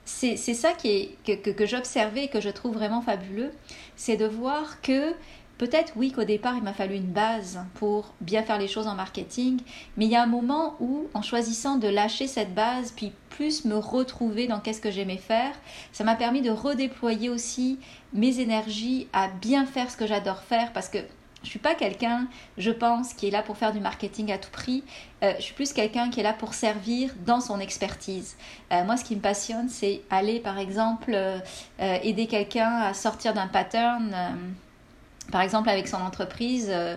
c'est 0.04 0.36
ça 0.36 0.72
qui 0.72 0.88
est, 0.88 1.16
que, 1.26 1.32
que, 1.32 1.50
que 1.50 1.66
j'observais 1.66 2.24
et 2.24 2.28
que 2.28 2.40
je 2.40 2.48
trouve 2.48 2.74
vraiment 2.74 3.02
fabuleux, 3.02 3.52
c'est 3.96 4.16
de 4.16 4.26
voir 4.26 4.80
que 4.80 5.14
Peut-être 5.58 5.94
oui 5.96 6.12
qu'au 6.12 6.24
départ 6.24 6.54
il 6.56 6.62
m'a 6.62 6.74
fallu 6.74 6.96
une 6.96 7.12
base 7.12 7.60
pour 7.74 8.12
bien 8.20 8.42
faire 8.42 8.58
les 8.58 8.68
choses 8.68 8.86
en 8.86 8.94
marketing, 8.94 9.60
mais 9.96 10.04
il 10.04 10.10
y 10.10 10.16
a 10.16 10.22
un 10.22 10.26
moment 10.26 10.76
où 10.80 11.06
en 11.14 11.22
choisissant 11.22 11.76
de 11.76 11.88
lâcher 11.88 12.26
cette 12.26 12.54
base 12.54 12.92
puis 12.92 13.12
plus 13.30 13.64
me 13.64 13.76
retrouver 13.76 14.46
dans 14.46 14.60
qu'est-ce 14.60 14.80
que 14.80 14.90
j'aimais 14.90 15.16
faire, 15.16 15.52
ça 15.92 16.04
m'a 16.04 16.14
permis 16.14 16.42
de 16.42 16.50
redéployer 16.50 17.30
aussi 17.30 17.78
mes 18.12 18.40
énergies 18.40 19.08
à 19.12 19.28
bien 19.28 19.66
faire 19.66 19.90
ce 19.90 19.96
que 19.96 20.06
j'adore 20.06 20.42
faire 20.42 20.72
parce 20.72 20.88
que 20.88 20.98
je 21.46 21.50
suis 21.50 21.58
pas 21.60 21.76
quelqu'un, 21.76 22.26
je 22.58 22.72
pense, 22.72 23.14
qui 23.14 23.28
est 23.28 23.30
là 23.30 23.40
pour 23.40 23.56
faire 23.56 23.72
du 23.72 23.78
marketing 23.78 24.32
à 24.32 24.38
tout 24.38 24.50
prix. 24.50 24.82
Euh, 25.22 25.32
je 25.38 25.42
suis 25.42 25.54
plus 25.54 25.72
quelqu'un 25.72 26.10
qui 26.10 26.18
est 26.18 26.24
là 26.24 26.32
pour 26.32 26.54
servir 26.54 27.14
dans 27.24 27.40
son 27.40 27.60
expertise. 27.60 28.36
Euh, 28.72 28.82
moi, 28.82 28.96
ce 28.96 29.04
qui 29.04 29.14
me 29.14 29.20
passionne, 29.20 29.68
c'est 29.68 30.02
aller, 30.10 30.40
par 30.40 30.58
exemple, 30.58 31.12
euh, 31.14 31.38
aider 31.78 32.26
quelqu'un 32.26 32.78
à 32.78 32.94
sortir 32.94 33.32
d'un 33.32 33.46
pattern 33.46 34.12
par 35.30 35.40
exemple 35.40 35.68
avec 35.68 35.88
son 35.88 35.98
entreprise, 35.98 36.68
euh, 36.70 36.96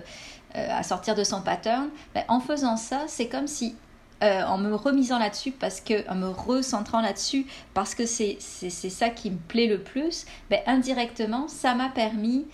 euh, 0.55 0.67
à 0.71 0.83
sortir 0.83 1.15
de 1.15 1.23
son 1.23 1.41
pattern, 1.41 1.89
ben, 2.13 2.23
en 2.27 2.39
faisant 2.39 2.77
ça, 2.77 3.03
c'est 3.07 3.27
comme 3.27 3.47
si 3.47 3.75
euh, 4.21 4.43
en 4.43 4.57
me 4.57 4.73
remisant 4.73 5.17
là-dessus, 5.17 5.51
parce 5.51 5.79
que, 5.79 6.09
en 6.09 6.15
me 6.15 6.27
recentrant 6.27 7.01
là-dessus, 7.01 7.45
parce 7.73 7.95
que 7.95 8.05
c'est 8.05 8.39
ça 8.39 9.09
qui 9.09 9.31
me 9.31 9.37
plaît 9.37 9.67
le 9.67 9.81
plus, 9.81 10.25
ben, 10.49 10.59
indirectement, 10.67 11.47
ça 11.47 11.73
m'a 11.73 11.87
permis 11.89 12.45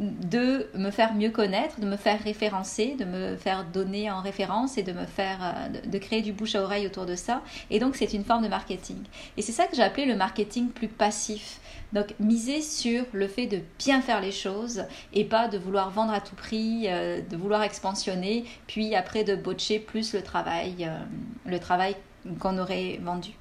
de 0.00 0.66
me 0.74 0.90
faire 0.90 1.12
mieux 1.12 1.30
connaître, 1.30 1.78
de 1.78 1.86
me 1.86 1.96
faire 1.96 2.22
référencer, 2.22 2.96
de 2.98 3.04
me 3.04 3.36
faire 3.36 3.66
donner 3.66 4.10
en 4.10 4.22
référence 4.22 4.78
et 4.78 4.82
de 4.82 4.92
me 4.92 5.04
faire 5.04 5.38
euh, 5.42 5.68
de, 5.86 5.98
créer 5.98 6.22
du 6.22 6.32
bouche 6.32 6.54
à 6.54 6.62
oreille 6.62 6.86
autour 6.86 7.04
de 7.04 7.14
ça. 7.14 7.42
Et 7.70 7.78
donc 7.78 7.96
c'est 7.96 8.12
une 8.14 8.24
forme 8.24 8.42
de 8.42 8.48
marketing. 8.48 8.96
Et 9.36 9.42
c'est 9.42 9.52
ça 9.52 9.66
que 9.66 9.76
j'ai 9.76 9.82
appelé 9.82 10.06
le 10.06 10.16
marketing 10.16 10.70
plus 10.70 10.88
passif. 10.88 11.60
Donc 11.92 12.14
miser 12.18 12.62
sur 12.62 13.04
le 13.12 13.28
fait 13.28 13.46
de 13.46 13.60
bien 13.78 14.00
faire 14.00 14.22
les 14.22 14.32
choses 14.32 14.84
et 15.12 15.24
pas 15.24 15.48
de 15.48 15.58
vouloir 15.58 15.90
vendre 15.90 16.14
à 16.14 16.20
tout 16.20 16.34
prix, 16.36 16.84
euh, 16.86 17.20
de 17.20 17.36
vouloir 17.36 17.62
expansionner, 17.62 18.44
puis 18.66 18.94
après 18.94 19.22
de 19.22 19.36
botcher 19.36 19.80
plus 19.80 20.14
le 20.14 20.22
travail, 20.22 20.76
euh, 20.80 20.98
le 21.44 21.58
travail 21.58 21.94
qu'on 22.38 22.56
aurait 22.56 22.98
vendu. 23.02 23.32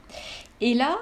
Et 0.59 0.73
là, 0.73 0.97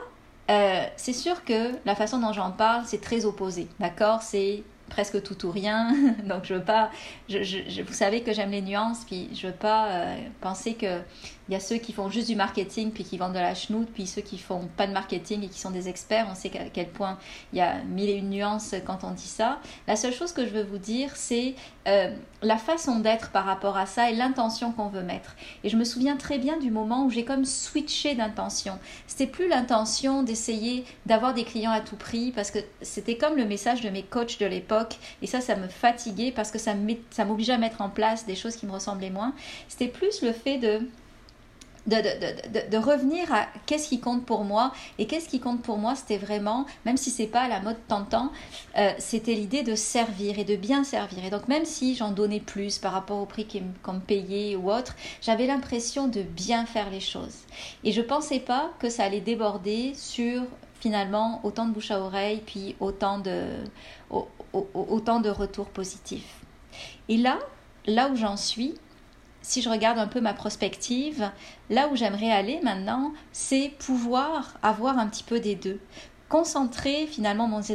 c'est 0.96 1.14
sûr 1.14 1.44
que 1.44 1.74
la 1.86 1.94
façon 1.94 2.20
dont 2.20 2.32
j'en 2.32 2.52
parle, 2.52 2.84
c'est 2.86 3.02
très 3.02 3.26
opposé. 3.26 3.68
D'accord? 3.80 4.22
C'est 4.22 4.64
presque 4.90 5.22
tout 5.24 5.46
ou 5.46 5.52
rien. 5.52 5.94
Donc 6.24 6.46
je 6.46 6.56
veux 6.56 6.64
pas, 6.64 6.90
je, 7.30 7.82
vous 7.82 7.94
savez 7.94 8.22
que 8.22 8.34
j'aime 8.34 8.52
les 8.52 8.62
nuances, 8.62 9.04
puis 9.06 9.30
je 9.34 9.48
veux 9.48 9.54
pas 9.54 9.88
euh, 9.88 10.16
penser 10.42 10.74
que 10.74 11.00
il 11.50 11.54
y 11.54 11.56
a 11.56 11.60
ceux 11.60 11.78
qui 11.78 11.94
font 11.94 12.10
juste 12.10 12.28
du 12.28 12.36
marketing 12.36 12.92
puis 12.92 13.04
qui 13.04 13.18
vendent 13.18 13.34
de 13.34 13.40
la 13.40 13.56
chenoute, 13.56 13.88
puis 13.94 14.06
ceux 14.06 14.22
qui 14.22 14.38
font 14.38 14.68
pas 14.76 14.88
de 14.88 14.94
marketing 14.94 15.44
et 15.44 15.48
qui 15.48 15.60
sont 15.60 15.72
des 15.72 15.88
experts. 15.88 16.28
On 16.30 16.36
sait 16.36 16.52
à 16.58 16.70
quel 16.72 16.90
point 16.90 17.18
il 17.54 17.60
y 17.60 17.62
a 17.62 17.82
mille 17.84 18.10
et 18.10 18.16
une 18.16 18.30
nuances 18.30 18.76
quand 18.86 19.04
on 19.04 19.12
dit 19.12 19.28
ça. 19.28 19.60
La 19.88 19.96
seule 19.96 20.14
chose 20.14 20.34
que 20.34 20.46
je 20.46 20.52
veux 20.52 20.64
vous 20.64 20.78
dire, 20.78 21.16
c'est 21.16 21.56
euh, 21.88 22.14
la 22.42 22.58
façon 22.58 23.00
d'être 23.00 23.32
par 23.32 23.46
rapport 23.46 23.78
à 23.78 23.86
ça 23.86 24.10
et 24.12 24.16
l'intention 24.16 24.72
qu'on 24.72 24.90
veut 24.90 25.04
mettre. 25.04 25.36
Et 25.64 25.70
je 25.70 25.78
me 25.78 25.84
souviens 25.84 26.18
très 26.18 26.38
bien 26.38 26.58
du 26.58 26.70
moment 26.70 27.06
où 27.06 27.10
j'ai 27.10 27.24
comme 27.24 27.46
switché 27.46 28.16
d'intention. 28.16 28.78
C'était 29.08 29.28
plus 29.28 29.48
l'intention 29.48 30.24
d'essayer 30.24 30.84
d'avoir 31.06 31.34
des 31.34 31.46
clients 31.46 31.72
à 31.72 31.80
tout 31.80 31.96
prix 31.96 32.32
parce 32.32 32.52
que 32.52 32.60
c'était 32.82 33.18
comme 33.18 33.38
le 33.38 33.46
message 33.46 33.82
de 33.82 33.90
mes 33.90 34.04
coachs 34.04 34.40
de 34.40 34.46
l'époque 34.46 34.98
et 35.22 35.28
ça, 35.28 35.42
ça 35.42 35.56
me 35.56 35.68
fatiguait 35.68 36.32
parce 36.32 36.52
que 36.52 36.60
ça 36.60 36.74
m'obligeait 37.26 37.54
à 37.54 37.58
mettre 37.58 37.82
en 37.82 37.90
place 37.90 38.26
des 38.26 38.36
choses 38.36 38.56
qui 38.56 38.66
me 38.66 38.72
ressemblaient 38.72 39.10
moins. 39.10 39.34
C'était 39.68 39.88
plus 39.88 40.22
le 40.22 40.34
fait 40.34 40.58
de 40.58 40.82
de, 41.88 42.78
revenir 42.78 43.34
à 43.34 43.48
qu'est-ce 43.66 43.90
qui 43.90 44.00
compte 44.00 44.26
pour 44.26 44.44
moi. 44.44 44.74
Et 45.00 45.08
qu'est-ce 45.08 45.30
qui 45.30 45.40
compte 45.40 45.62
pour 45.62 45.78
moi, 45.78 45.96
c'était 45.96 46.18
vraiment, 46.18 46.66
même 46.86 46.98
si 46.98 47.10
c'est 47.10 47.28
pas 47.28 47.48
la 47.48 47.60
mode 47.60 47.78
tentant, 47.88 48.32
euh, 48.78 48.92
c'était 49.00 49.34
l'idée 49.34 49.64
de 49.64 49.76
servir 49.76 50.38
et 50.40 50.44
de 50.44 50.56
bien 50.56 50.84
servir. 50.84 51.24
Et 51.26 51.30
donc 51.30 51.48
même 51.48 51.66
si 51.66 51.96
j'en 51.96 52.12
donnais 52.12 52.40
plus 52.40 52.78
par 52.78 52.92
rapport 52.92 53.22
au 53.22 53.26
prix 53.26 53.48
qu'on 53.84 53.94
me 53.94 54.00
payait 54.00 54.56
ou 54.56 54.72
autre, 54.72 54.96
j'avais 55.22 55.48
l'impression 55.48 56.08
de 56.08 56.22
bien 56.22 56.66
faire 56.66 56.90
les 56.90 57.00
choses. 57.00 57.38
Et 57.84 57.92
je 57.92 58.02
pensais 58.02 58.40
pas 58.40 58.72
que 58.80 58.90
ça 58.90 59.04
allait 59.04 59.22
déborder 59.22 59.94
sur 59.96 60.44
finalement 60.80 61.42
autant 61.44 61.66
de 61.66 61.74
bouche 61.74 61.92
à 61.92 62.00
oreille, 62.00 62.42
puis 62.46 62.76
autant 62.80 63.18
de, 63.18 63.48
autant 64.74 65.20
de 65.20 65.30
retours 65.30 65.68
positifs. 65.68 66.42
Et 67.10 67.18
là, 67.18 67.40
là 67.86 68.10
où 68.10 68.16
j'en 68.16 68.38
suis, 68.38 68.76
si 69.48 69.62
je 69.62 69.70
regarde 69.70 69.98
un 69.98 70.08
peu 70.08 70.20
ma 70.20 70.34
prospective, 70.34 71.32
là 71.70 71.88
où 71.88 71.96
j'aimerais 71.96 72.32
aller 72.32 72.60
maintenant, 72.64 73.14
c'est 73.32 73.72
pouvoir 73.80 74.56
avoir 74.62 75.00
un 75.00 75.08
petit 75.08 75.24
peu 75.24 75.40
des 75.40 75.56
deux. 75.56 75.80
Concentrer 76.28 77.08
finalement 77.08 77.48
mes 77.48 77.72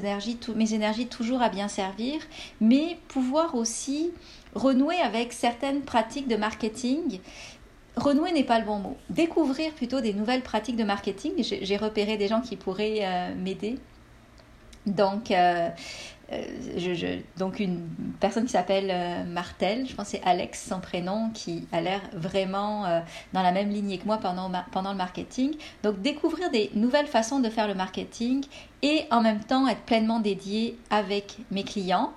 énergies 0.75 1.07
toujours 1.07 1.41
à 1.41 1.49
bien 1.49 1.69
servir, 1.69 2.21
mais 2.61 2.99
pouvoir 3.09 3.55
aussi 3.55 4.11
renouer 4.55 4.97
avec 4.97 5.33
certaines 5.33 5.81
pratiques 5.81 6.29
de 6.29 6.37
marketing 6.37 7.21
renouer 7.97 8.33
n'est 8.33 8.45
pas 8.45 8.59
le 8.59 8.67
bon 8.67 8.79
mot. 8.79 8.97
Découvrir 9.09 9.73
plutôt 9.73 10.01
des 10.03 10.13
nouvelles 10.13 10.43
pratiques 10.43 10.77
de 10.77 10.85
marketing. 10.85 11.33
J'ai 11.39 11.77
repéré 11.77 12.19
des 12.19 12.29
gens 12.29 12.41
qui 12.41 12.57
pourraient 12.57 13.01
euh, 13.03 13.35
m'aider. 13.35 13.79
Donc, 14.87 15.31
euh, 15.31 15.69
euh, 16.33 17.21
donc 17.37 17.61
une 17.61 17.89
personne 18.21 18.45
qui 18.45 18.53
s'appelle 18.53 18.89
euh, 18.91 19.25
Martel, 19.25 19.87
je 19.87 19.95
pense 19.95 20.09
c'est 20.09 20.23
Alex 20.25 20.67
son 20.69 20.81
prénom, 20.81 21.31
qui 21.31 21.67
a 21.73 21.81
l'air 21.81 22.01
vraiment 22.13 22.87
euh, 22.87 23.01
dans 23.33 23.43
la 23.43 23.53
même 23.53 23.71
lignée 23.71 23.99
que 23.99 24.07
moi 24.07 24.19
pendant, 24.19 24.49
le 24.49 24.97
marketing. 24.97 25.55
Donc 25.83 26.01
découvrir 26.01 26.51
des 26.51 26.71
nouvelles 26.75 27.07
façons 27.07 27.41
de 27.41 27.49
faire 27.49 27.69
le 27.69 27.75
marketing 27.75 28.45
et 28.83 29.05
en 29.11 29.21
même 29.21 29.41
temps 29.41 29.69
être 29.69 29.83
pleinement 29.83 30.21
dédié 30.21 30.79
avec 30.91 31.39
mes 31.51 31.65
clients. 31.65 32.13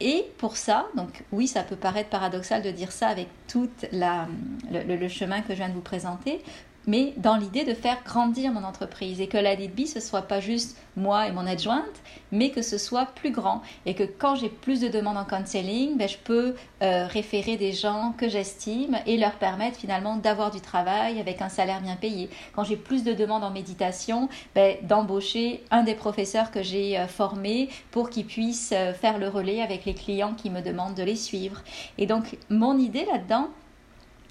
Et 0.00 0.26
pour 0.38 0.56
ça, 0.56 0.86
donc 0.94 1.24
oui, 1.32 1.48
ça 1.48 1.64
peut 1.64 1.74
paraître 1.74 2.08
paradoxal 2.08 2.62
de 2.62 2.70
dire 2.70 2.92
ça 2.92 3.08
avec 3.08 3.26
tout 3.48 3.68
le, 3.92 5.08
chemin 5.08 5.40
que 5.40 5.48
je 5.50 5.54
viens 5.54 5.68
de 5.68 5.74
vous 5.74 5.80
présenter, 5.80 6.40
mais 6.88 7.12
dans 7.18 7.36
l'idée 7.36 7.64
de 7.64 7.74
faire 7.74 7.98
grandir 8.02 8.50
mon 8.50 8.64
entreprise 8.64 9.20
et 9.20 9.28
que 9.28 9.36
la 9.36 9.54
lead 9.54 9.68
ce 9.86 10.00
soit 10.00 10.22
pas 10.22 10.40
juste 10.40 10.76
moi 10.96 11.28
et 11.28 11.32
mon 11.32 11.46
adjointe, 11.46 11.84
mais 12.32 12.50
que 12.50 12.62
ce 12.62 12.78
soit 12.78 13.06
plus 13.06 13.30
grand 13.30 13.62
et 13.86 13.94
que 13.94 14.02
quand 14.02 14.34
j'ai 14.34 14.48
plus 14.48 14.80
de 14.80 14.88
demandes 14.88 15.18
en 15.18 15.24
counseling, 15.24 15.96
ben, 15.96 16.08
je 16.08 16.16
peux 16.16 16.54
euh, 16.82 17.06
référer 17.06 17.56
des 17.56 17.72
gens 17.72 18.14
que 18.16 18.28
j'estime 18.28 18.98
et 19.06 19.18
leur 19.18 19.32
permettre 19.32 19.78
finalement 19.78 20.16
d'avoir 20.16 20.50
du 20.50 20.60
travail 20.60 21.20
avec 21.20 21.42
un 21.42 21.50
salaire 21.50 21.80
bien 21.80 21.94
payé. 21.94 22.30
Quand 22.54 22.64
j'ai 22.64 22.76
plus 22.76 23.04
de 23.04 23.12
demandes 23.12 23.44
en 23.44 23.50
méditation, 23.50 24.28
ben, 24.54 24.76
d'embaucher 24.82 25.62
un 25.70 25.82
des 25.82 25.94
professeurs 25.94 26.50
que 26.50 26.62
j'ai 26.62 26.98
euh, 26.98 27.06
formé 27.06 27.68
pour 27.90 28.08
qu'il 28.08 28.24
puisse 28.24 28.72
euh, 28.72 28.94
faire 28.94 29.18
le 29.18 29.28
relais 29.28 29.60
avec 29.60 29.84
les 29.84 29.94
clients 29.94 30.34
qui 30.34 30.48
me 30.48 30.62
demandent 30.62 30.94
de 30.94 31.02
les 31.02 31.16
suivre. 31.16 31.62
Et 31.98 32.06
donc 32.06 32.38
mon 32.48 32.78
idée 32.78 33.04
là-dedans, 33.04 33.48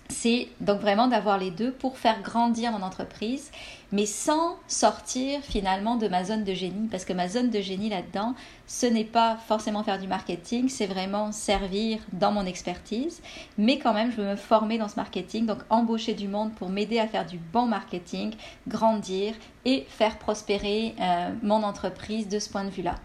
c'est 0.10 0.48
donc 0.62 0.80
vraiment 0.80 1.08
d'avoir 1.08 1.38
les 1.38 1.52
deux 1.52 1.72
pour 1.72 1.98
faire 1.98 2.22
grandir 2.22 2.72
mon 2.72 2.82
entreprise, 2.82 3.52
mais 3.92 4.06
sans 4.06 4.58
sortir 4.68 5.42
finalement 5.42 5.96
de 5.96 6.08
ma 6.08 6.24
zone 6.24 6.44
de 6.44 6.54
génie, 6.54 6.88
parce 6.90 7.06
que 7.06 7.14
ma 7.14 7.28
zone 7.28 7.50
de 7.50 7.62
génie 7.62 7.90
là-dedans, 7.90 8.34
ce 8.68 8.86
n'est 8.86 9.06
pas 9.06 9.38
forcément 9.48 9.84
faire 9.84 10.00
du 10.00 10.08
marketing, 10.08 10.70
c'est 10.70 10.88
vraiment 10.88 11.32
servir 11.32 12.00
dans 12.12 12.32
mon 12.32 12.46
expertise, 12.46 13.22
mais 13.58 13.80
quand 13.80 13.94
même 13.94 14.12
je 14.12 14.18
veux 14.18 14.28
me 14.30 14.36
former 14.36 14.78
dans 14.78 14.88
ce 14.88 14.98
marketing, 14.98 15.46
donc 15.46 15.60
embaucher 15.70 16.14
du 16.14 16.28
monde 16.28 16.54
pour 16.54 16.70
m'aider 16.70 17.00
à 17.00 17.08
faire 17.08 17.26
du 17.26 17.38
bon 17.38 17.66
marketing, 17.66 18.34
grandir 18.68 19.36
et 19.66 19.86
faire 19.90 20.18
prospérer 20.18 20.96
euh, 21.00 21.30
mon 21.44 21.64
entreprise 21.64 22.28
de 22.28 22.40
ce 22.40 22.50
point 22.50 22.64
de 22.64 22.70
vue-là. 22.70 22.96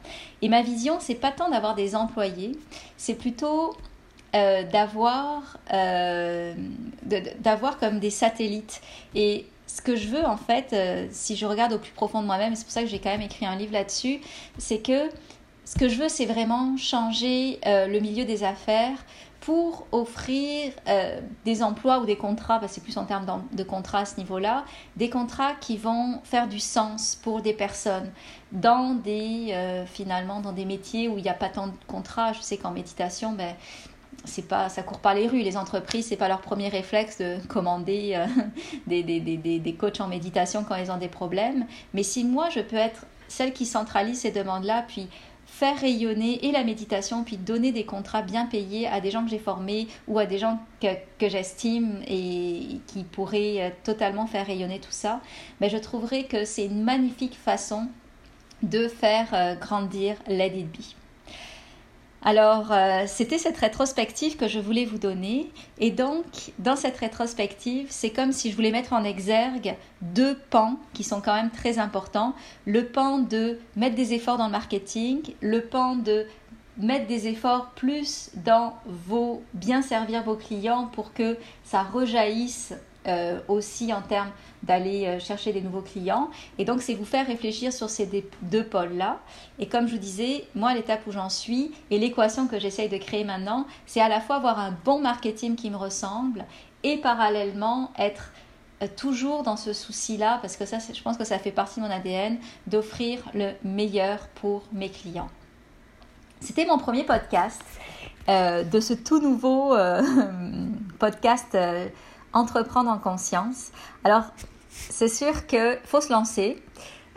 Et 0.40 0.49
ma 0.49 0.62
vision, 0.62 0.99
c'est 1.00 1.14
pas 1.14 1.30
tant 1.30 1.50
d'avoir 1.50 1.75
des 1.75 1.94
employés, 1.94 2.59
c'est 2.97 3.14
plutôt 3.14 3.75
euh, 4.35 4.62
d'avoir 4.62 5.59
euh, 5.75 6.55
d'avoir 7.41 7.79
comme 7.79 7.99
des 7.99 8.09
satellites. 8.09 8.81
Et 9.15 9.45
ce 9.67 9.83
que 9.83 9.95
je 9.95 10.09
veux, 10.09 10.25
en 10.25 10.39
fait, 10.39 10.73
euh, 10.73 11.07
si 11.11 11.37
je 11.37 11.45
regarde 11.45 11.75
au 11.75 11.79
plus 11.79 11.93
profond 11.93 12.23
de 12.23 12.27
moi-même, 12.27 12.55
c'est 12.55 12.65
pour 12.65 12.73
ça 12.73 12.81
que 12.81 12.89
j'ai 12.89 12.99
quand 12.99 13.11
même 13.11 13.21
écrit 13.21 13.45
un 13.45 13.57
livre 13.57 13.75
là-dessus, 13.75 14.23
c'est 14.57 14.79
que 14.79 15.11
ce 15.67 15.77
que 15.77 15.91
je 15.91 15.97
veux, 15.97 16.09
c'est 16.09 16.25
vraiment 16.25 16.79
changer 16.79 17.61
le 17.65 17.99
milieu 18.01 18.25
des 18.25 18.43
affaires 18.43 18.97
pour 19.41 19.87
offrir 19.93 20.73
des 21.45 21.62
emplois 21.62 22.01
ou 22.01 22.05
des 22.05 22.17
contrats, 22.17 22.59
parce 22.59 22.73
que 22.73 22.75
c'est 22.77 22.85
plus 22.85 22.97
en 22.97 23.05
termes 23.05 23.45
de 23.53 23.62
contrats 23.62 24.01
à 24.01 24.05
ce 24.05 24.17
niveau-là, 24.17 24.65
des 24.97 25.09
contrats 25.09 25.55
qui 25.61 25.77
vont 25.77 26.21
faire 26.25 26.49
du 26.49 26.59
sens 26.59 27.17
pour 27.23 27.43
des 27.43 27.55
personnes 27.55 28.11
dans 28.51 28.95
des, 28.95 29.85
finalement, 29.87 30.41
dans 30.41 30.53
des 30.53 30.65
métiers 30.65 31.09
où 31.09 31.17
il 31.17 31.23
n'y 31.23 31.31
a 31.31 31.35
pas 31.35 31.49
tant 31.49 31.69
de 31.69 31.73
contrats. 31.87 32.33
Je 32.33 32.41
sais 32.41 32.57
qu'en 32.57 32.73
méditation, 32.73 33.33
ben, 33.33 33.55
c'est 34.25 34.47
pas, 34.47 34.69
ça 34.69 34.83
court 34.83 34.99
pas 34.99 35.14
les 35.14 35.29
rues. 35.29 35.43
Les 35.43 35.57
entreprises, 35.57 36.07
c'est 36.07 36.17
pas 36.17 36.29
leur 36.29 36.41
premier 36.41 36.69
réflexe 36.69 37.19
de 37.19 37.38
commander 37.49 38.12
euh, 38.14 38.26
des, 38.87 39.02
des, 39.02 39.21
des, 39.21 39.59
des, 39.59 39.75
coachs 39.75 40.00
en 40.00 40.09
méditation 40.09 40.64
quand 40.64 40.76
ils 40.76 40.91
ont 40.91 40.99
des 40.99 41.09
problèmes. 41.09 41.67
Mais 41.95 42.02
si 42.02 42.25
moi, 42.25 42.49
je 42.50 42.61
peux 42.61 42.76
être 42.76 43.07
celle 43.29 43.52
qui 43.52 43.67
centralise 43.67 44.21
ces 44.21 44.31
demandes-là, 44.31 44.85
puis 44.87 45.09
faire 45.47 45.79
rayonner 45.79 46.47
et 46.47 46.52
la 46.52 46.64
méditation, 46.64 47.25
puis 47.25 47.37
donner 47.37 47.73
des 47.73 47.85
contrats 47.85 48.23
bien 48.23 48.47
payés 48.47 48.87
à 48.87 49.00
des 49.00 49.11
gens 49.11 49.23
que 49.25 49.31
j'ai 49.31 49.38
formés 49.38 49.87
ou 50.09 50.19
à 50.19 50.26
des 50.26 50.38
gens 50.38 50.59
que, 50.81 50.88
que 51.19 51.29
j'estime 51.29 52.00
et 52.07 52.81
qui 52.87 53.05
pourraient 53.05 53.62
euh, 53.62 53.71
totalement 53.85 54.26
faire 54.26 54.47
rayonner 54.47 54.81
tout 54.81 54.91
ça, 54.91 55.21
mais 55.61 55.69
ben, 55.69 55.76
je 55.76 55.83
trouverais 55.83 56.25
que 56.25 56.45
c'est 56.45 56.64
une 56.64 56.83
magnifique 56.83 57.37
façon 57.37 57.88
de 58.62 58.88
faire 58.88 59.29
euh, 59.35 59.55
grandir 59.55 60.17
Let 60.26 60.59
It 60.59 60.73
Be. 60.73 61.01
Alors, 62.25 62.71
euh, 62.71 63.05
c'était 63.09 63.38
cette 63.38 63.57
rétrospective 63.57 64.37
que 64.37 64.47
je 64.47 64.61
voulais 64.61 64.85
vous 64.85 64.99
donner. 64.99 65.50
Et 65.79 65.91
donc, 65.91 66.52
dans 66.61 66.76
cette 66.76 66.97
rétrospective, 66.97 67.88
c'est 67.91 68.11
comme 68.11 68.31
si 68.31 68.50
je 68.50 68.57
voulais 68.57 68.71
mettre 68.71 68.93
en 68.93 69.02
exergue 69.02 69.75
deux 70.02 70.38
pans 70.50 70.76
qui 70.95 71.02
sont 71.02 71.21
quand 71.21 71.35
même 71.35 71.50
très 71.50 71.81
importants. 71.81 72.35
Le 72.64 72.87
pan 72.87 73.19
de 73.19 73.59
mettre 73.75 73.97
des 73.97 74.14
efforts 74.14 74.38
dans 74.38 74.47
le 74.47 74.52
marketing, 74.52 75.35
le 75.41 75.62
pan 75.62 75.97
de 75.97 76.26
mettre 76.79 77.09
des 77.09 77.26
efforts 77.26 77.71
plus 77.71 78.31
dans 78.37 78.75
vos 78.87 79.43
bien 79.52 79.83
servir 79.83 80.23
vos 80.23 80.37
clients 80.37 80.87
pour 80.93 81.12
que 81.12 81.37
ça 81.64 81.83
rejaillisse 81.83 82.73
euh, 83.09 83.40
aussi 83.49 83.92
en 83.92 84.00
termes 84.00 84.30
d'aller 84.62 85.06
euh, 85.06 85.18
chercher 85.18 85.52
des 85.52 85.61
nouveaux 85.61 85.80
clients. 85.80 86.30
Et 86.59 86.64
donc, 86.64 86.82
c'est 86.82 86.94
vous 86.94 87.04
faire 87.04 87.26
réfléchir 87.26 87.73
sur 87.73 87.90
ces 87.90 88.09
deux 88.42 88.64
pôles-là. 88.64 89.18
Et 89.59 89.66
comme 89.66 89.88
je 89.88 89.94
vous 89.94 89.99
disais, 89.99 90.44
moi, 90.54 90.73
l'étape 90.73 91.04
où 91.09 91.11
j'en 91.11 91.28
suis 91.28 91.73
et 91.90 91.99
l'équation 91.99 92.47
que 92.47 92.61
j'essaye 92.61 92.88
de 92.88 92.99
créer 92.99 93.25
maintenant, 93.25 93.66
c'est 93.87 94.00
à 94.00 94.09
la 94.09 94.21
fois 94.21 94.37
avoir 94.37 94.61
un 94.61 94.73
bon 94.85 95.00
marketing 95.00 95.56
qui 95.56 95.68
me 95.68 95.76
ressemble 95.76 96.44
et 96.85 96.97
parallèlement 96.99 97.90
être 97.99 98.30
euh, 98.82 98.87
toujours 98.97 99.42
dans 99.42 99.56
ce 99.56 99.73
souci-là, 99.73 100.38
parce 100.40 100.56
que 100.56 100.64
ça, 100.64 100.78
je 100.78 101.02
pense 101.02 101.16
que 101.16 101.25
ça 101.25 101.40
fait 101.40 101.50
partie 101.50 101.80
de 101.80 101.85
mon 101.85 101.90
ADN, 101.90 102.38
d'offrir 102.68 103.25
le 103.35 103.50
meilleur 103.64 104.28
pour 104.37 104.62
mes 104.73 104.90
clients. 104.90 105.30
C'était 106.38 106.66
mon 106.66 106.78
premier 106.78 107.02
podcast 107.02 107.62
de 108.28 108.80
ce 108.80 108.94
tout 108.94 109.21
nouveau 109.21 109.76
podcast 111.00 111.56
entreprendre 112.33 112.91
en 112.91 112.99
conscience. 112.99 113.71
Alors, 114.05 114.25
c'est 114.69 115.09
sûr 115.09 115.47
qu'il 115.47 115.79
faut 115.85 116.01
se 116.01 116.12
lancer. 116.12 116.62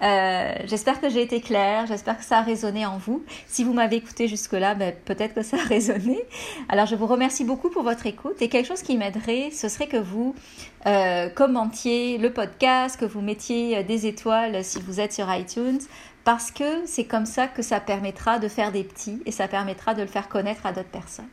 Euh, 0.01 0.55
j'espère 0.65 0.99
que 0.99 1.09
j'ai 1.09 1.21
été 1.21 1.39
claire, 1.39 1.85
j'espère 1.87 2.17
que 2.17 2.25
ça 2.25 2.39
a 2.39 2.41
résonné 2.41 2.85
en 2.85 2.97
vous. 2.97 3.23
Si 3.47 3.63
vous 3.63 3.73
m'avez 3.73 3.95
écouté 3.97 4.27
jusque-là, 4.27 4.75
ben, 4.75 4.93
peut-être 5.05 5.33
que 5.33 5.41
ça 5.41 5.57
a 5.57 5.63
résonné. 5.67 6.19
Alors 6.67 6.85
je 6.85 6.95
vous 6.95 7.07
remercie 7.07 7.45
beaucoup 7.45 7.69
pour 7.69 7.83
votre 7.83 8.05
écoute 8.05 8.41
et 8.41 8.49
quelque 8.49 8.67
chose 8.67 8.81
qui 8.81 8.97
m'aiderait, 8.97 9.51
ce 9.51 9.69
serait 9.69 9.87
que 9.87 9.97
vous 9.97 10.35
euh, 10.85 11.29
commentiez 11.29 12.17
le 12.17 12.33
podcast, 12.33 12.99
que 12.99 13.05
vous 13.05 13.21
mettiez 13.21 13.77
euh, 13.77 13.83
des 13.83 14.05
étoiles 14.05 14.63
si 14.63 14.81
vous 14.81 14.99
êtes 14.99 15.13
sur 15.13 15.33
iTunes, 15.33 15.79
parce 16.25 16.51
que 16.51 16.85
c'est 16.85 17.05
comme 17.05 17.25
ça 17.25 17.47
que 17.47 17.61
ça 17.61 17.79
permettra 17.79 18.39
de 18.39 18.49
faire 18.49 18.71
des 18.71 18.83
petits 18.83 19.21
et 19.25 19.31
ça 19.31 19.47
permettra 19.47 19.93
de 19.93 20.01
le 20.01 20.07
faire 20.07 20.27
connaître 20.27 20.65
à 20.65 20.73
d'autres 20.73 20.89
personnes. 20.89 21.29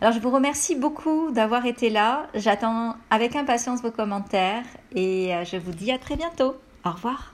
Alors 0.00 0.12
je 0.12 0.20
vous 0.20 0.30
remercie 0.30 0.74
beaucoup 0.74 1.30
d'avoir 1.30 1.66
été 1.66 1.90
là. 1.90 2.26
J'attends 2.34 2.96
avec 3.10 3.36
impatience 3.36 3.82
vos 3.82 3.90
commentaires 3.90 4.64
et 4.94 5.34
euh, 5.34 5.44
je 5.44 5.56
vous 5.56 5.72
dis 5.72 5.90
à 5.92 5.98
très 5.98 6.16
bientôt. 6.16 6.56
Au 6.84 6.90
revoir. 6.90 7.32